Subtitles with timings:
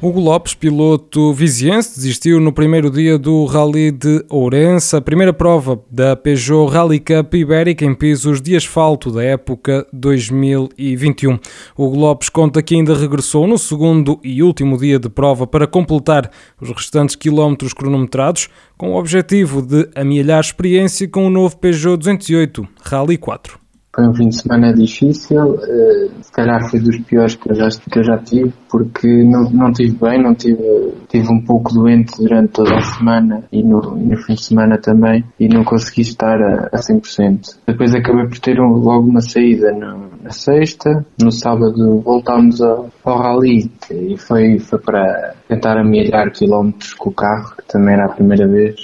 [0.00, 5.80] Hugo Lopes, piloto viziense, desistiu no primeiro dia do Rally de Ourense, a primeira prova
[5.90, 11.38] da Peugeot Rally Cup Ibérica em pisos de asfalto da época 2021.
[11.78, 16.30] Hugo Lopes conta que ainda regressou no segundo e último dia de prova para completar
[16.60, 22.68] os restantes quilómetros cronometrados, com o objetivo de amelhar experiência com o novo Peugeot 208
[22.82, 23.66] Rally 4.
[23.96, 27.66] Foi um fim de semana difícil, uh, se calhar foi dos piores que eu já,
[27.70, 32.16] que eu já tive, porque não, não tive bem, não tive, tive um pouco doente
[32.18, 36.40] durante toda a semana e no, no fim de semana também, e não consegui estar
[36.40, 37.58] a, a 100%.
[37.66, 42.88] Depois acabei por ter um, logo uma saída no, na sexta, no sábado voltámos ao,
[43.04, 48.06] ao rally e foi, foi para tentar amelhar quilómetros com o carro, que também era
[48.06, 48.74] a primeira vez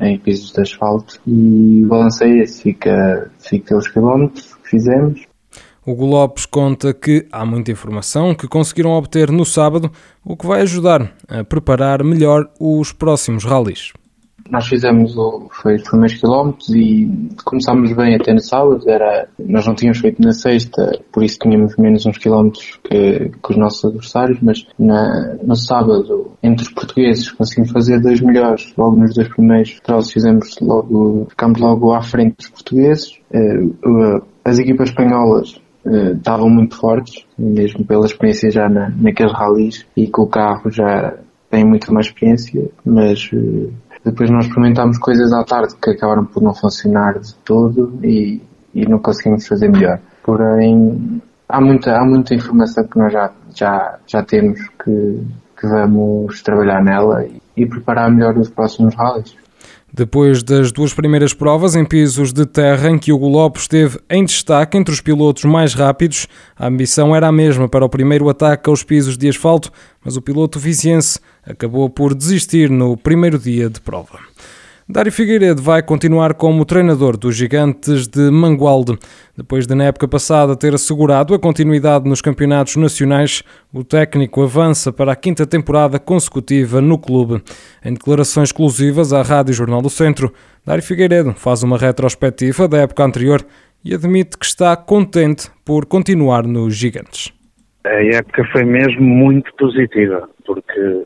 [0.00, 5.26] em pisos de asfalto e balancei esse, fica, fica os quilómetros que fizemos.
[5.86, 9.88] Hugo Lopes conta que há muita informação que conseguiram obter no sábado,
[10.24, 13.92] o que vai ajudar a preparar melhor os próximos rallies.
[14.50, 17.08] Nós fizemos o, foi os primeiros quilómetros e
[17.44, 18.88] começámos bem até no sábado.
[18.88, 23.50] Era, nós não tínhamos feito na sexta, por isso tínhamos menos uns quilómetros que, que
[23.50, 28.72] os nossos adversários, mas na, no sábado, entre os portugueses, conseguimos fazer dois melhores.
[28.76, 33.18] Logo nos dois primeiros trozos fizemos logo, ficámos logo à frente dos portugueses.
[33.32, 35.60] Uh, as equipas espanholas
[36.16, 41.16] estavam muito fortes, mesmo pela experiência já na, naqueles rallies e com o carro já
[41.50, 43.72] tem muito mais experiência, mas uh,
[44.04, 48.40] depois nós experimentámos coisas à tarde que acabaram por não funcionar de todo e,
[48.74, 50.00] e não conseguimos fazer melhor.
[50.22, 55.22] Porém, há muita, há muita informação que nós já, já, já temos que,
[55.58, 59.36] que vamos trabalhar nela e, e preparar melhor os próximos rallies.
[59.96, 64.26] Depois das duas primeiras provas em pisos de terra, em que Hugo Lopes esteve em
[64.26, 68.68] destaque entre os pilotos mais rápidos, a ambição era a mesma para o primeiro ataque
[68.68, 69.72] aos pisos de asfalto,
[70.04, 74.18] mas o piloto viziense acabou por desistir no primeiro dia de prova.
[74.88, 78.96] Dário Figueiredo vai continuar como treinador dos Gigantes de Mangualde.
[79.36, 83.42] Depois de, na época passada, ter assegurado a continuidade nos campeonatos nacionais,
[83.74, 87.42] o técnico avança para a quinta temporada consecutiva no clube.
[87.84, 90.32] Em declarações exclusivas à Rádio Jornal do Centro,
[90.64, 93.44] Dário Figueiredo faz uma retrospectiva da época anterior
[93.84, 97.32] e admite que está contente por continuar nos Gigantes.
[97.84, 101.04] A época foi mesmo muito positiva, porque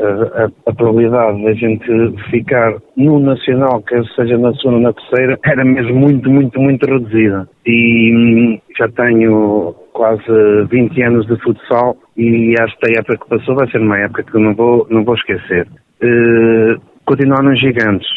[0.00, 1.86] a, a, probabilidade da gente
[2.30, 6.86] ficar no Nacional, quer seja na segunda ou na terceira, era mesmo muito, muito, muito
[6.86, 7.48] reduzida.
[7.66, 10.22] E hum, já tenho quase
[10.70, 14.22] 20 anos de futsal e acho que a época que passou vai ser uma época
[14.22, 15.66] que eu não vou, não vou esquecer.
[16.02, 18.08] Uh, continuar nos gigantes.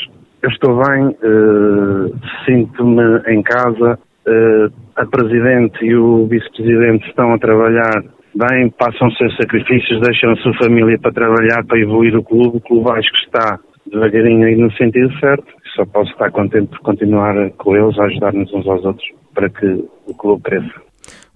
[0.44, 2.16] Eu estou bem, uh,
[2.46, 8.04] sinto-me em casa, uh, a Presidente e o Vice-Presidente estão a trabalhar
[8.36, 12.58] bem, passam a ser sacrifícios, deixam a sua família para trabalhar, para evoluir o clube.
[12.58, 13.60] O clube acho que está
[13.92, 15.46] devagarinho aí no sentido certo.
[15.76, 19.66] Só posso estar contente por continuar com eles, a ajudar-nos uns aos outros para que
[20.08, 20.82] o clube cresça.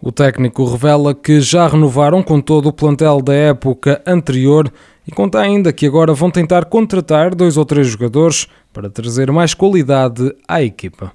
[0.02, 4.70] O técnico revela que já renovaram com todo o plantel da época anterior
[5.08, 9.54] e conta ainda que agora vão tentar contratar dois ou três jogadores para trazer mais
[9.54, 11.12] qualidade à equipa.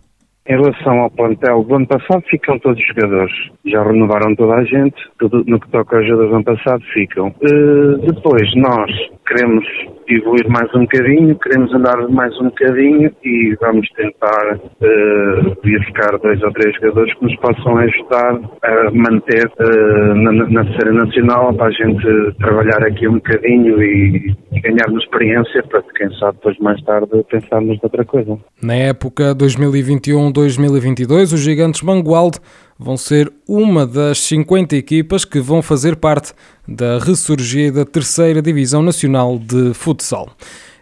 [0.51, 3.33] Em relação ao plantel do ano passado, ficam todos os jogadores.
[3.67, 4.97] Já renovaram toda a gente.
[5.17, 7.29] Tudo no que toca aos jogadores do ano passado, ficam.
[7.29, 8.91] Uh, depois, nós
[9.29, 9.65] queremos
[10.09, 16.43] evoluir mais um bocadinho, queremos andar mais um bocadinho e vamos tentar uh, verificar dois
[16.43, 21.69] ou três jogadores que nos possam ajudar a manter uh, na, na série nacional para
[21.69, 27.09] a gente trabalhar aqui um bocadinho e ganharmos experiência para quem sabe depois mais tarde
[27.31, 28.39] pensarmos noutra coisa.
[28.63, 32.39] Na época 2021-2022, os gigantes Mangualde
[32.79, 36.33] vão ser uma das 50 equipas que vão fazer parte
[36.67, 40.29] da ressurgida terceira Divisão Nacional de Futsal.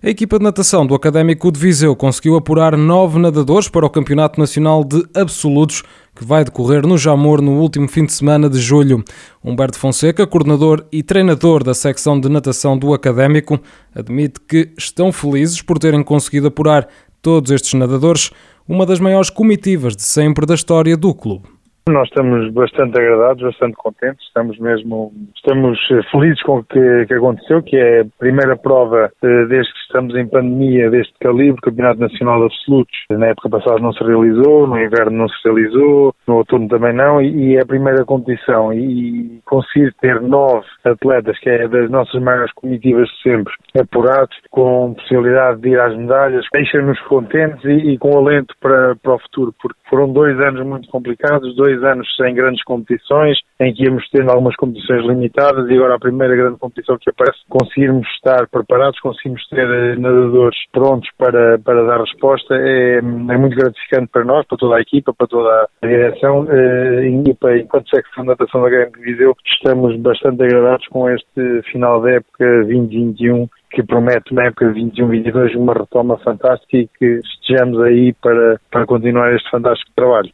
[0.00, 4.38] A equipa de natação do Académico de Viseu conseguiu apurar nove nadadores para o Campeonato
[4.38, 5.82] Nacional de Absolutos,
[6.14, 9.02] que vai decorrer no Jamor no último fim de semana de julho.
[9.44, 13.58] Humberto Fonseca, coordenador e treinador da secção de natação do Académico,
[13.92, 16.86] admite que estão felizes por terem conseguido apurar
[17.20, 18.30] todos estes nadadores,
[18.68, 21.57] uma das maiores comitivas de sempre da história do clube
[21.88, 25.79] Nós estamos bastante agradados, bastante contentes, estamos mesmo, estamos
[26.11, 30.14] felizes com o que, que aconteceu, que é a primeira prova eh, desde que estamos
[30.14, 32.94] em pandemia deste calibre, Campeonato Nacional Absolutos.
[33.11, 37.23] Na época passada não se realizou, no inverno não se realizou, no outono também não,
[37.23, 38.73] e, e é a primeira competição.
[38.73, 44.37] E, e conseguir ter nove atletas, que é das nossas maiores comitivas de sempre, apurados,
[44.50, 49.19] com possibilidade de ir às medalhas, deixa-nos contentes e, e, com alento para, para o
[49.19, 54.08] futuro, porque foram dois anos muito complicados, dois anos sem grandes competições, em que íamos
[54.10, 58.98] tendo algumas competições limitadas e agora a primeira grande competição que aparece, conseguirmos estar preparados,
[59.00, 64.46] conseguimos ter eh, nadadores prontos para, para dar resposta, é, é muito gratificante para nós,
[64.46, 68.62] para toda a equipa, para toda a direção eh, e para, enquanto secção de natação
[68.62, 74.46] da Grande Viseu, estamos bastante agradados com este final da época 2021 que promete na
[74.46, 80.30] época 21-22 uma retoma fantástica e que estejamos aí para, para continuar este fantástico trabalho.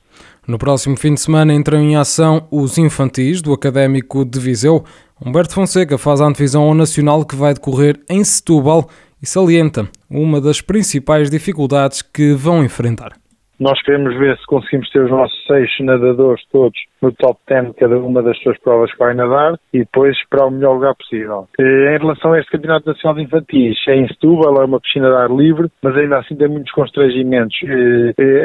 [0.46, 4.84] No próximo fim de semana entram em ação os infantis do Académico de Viseu.
[5.24, 8.88] Humberto Fonseca faz a antevisão ao Nacional que vai decorrer em Setúbal
[9.22, 13.23] e salienta uma das principais dificuldades que vão enfrentar.
[13.58, 17.98] Nós queremos ver se conseguimos ter os nossos seis nadadores todos no top 10 cada
[17.98, 21.46] uma das suas provas que vai nadar e depois esperar o melhor lugar possível.
[21.58, 25.16] Em relação a este Campeonato Nacional de Infantis, é em Setúbal, é uma piscina de
[25.16, 27.56] ar livre, mas ainda assim tem muitos constrangimentos.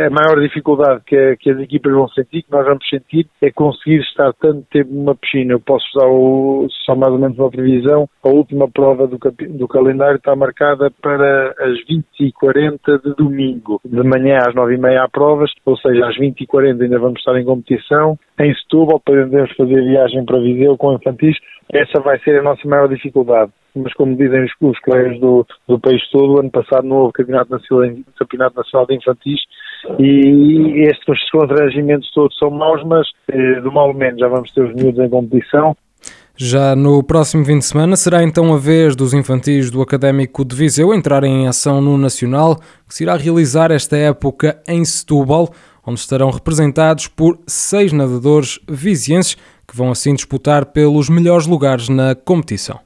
[0.06, 4.34] A maior dificuldade que, as equipas vão sentir, que nós vamos sentir, é conseguir estar
[4.34, 5.54] tanto tempo numa piscina.
[5.54, 9.68] Eu posso usar o, só mais ou menos uma previsão, a última prova do, do
[9.68, 15.78] calendário está marcada para as 20h40 de domingo, de manhã às 9h30 há provas, ou
[15.78, 18.18] seja, às 20h40 ainda vamos estar em competição.
[18.40, 21.38] Em Setúbal podemos fazer viagem para Viseu com infantis.
[21.72, 23.52] Essa vai ser a nossa maior dificuldade.
[23.76, 27.52] Mas como dizem os, os colegas do, do país todo, ano passado não houve campeonato
[27.52, 29.40] nacional, campeonato nacional de infantis
[30.00, 34.76] e estes constrangimentos todos são maus, mas eh, do mal menos já vamos ter os
[34.76, 35.76] miúdos em competição
[36.42, 40.56] já no próximo fim de semana será então a vez dos infantis do Académico de
[40.56, 42.58] Viseu entrarem em ação no Nacional,
[42.88, 45.50] que se irá realizar esta época em Setúbal,
[45.86, 49.36] onde estarão representados por seis nadadores vizienses
[49.68, 52.78] que vão assim disputar pelos melhores lugares na competição.